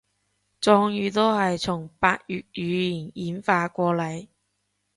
[0.61, 4.29] 壯語都係從百越語言演化過禮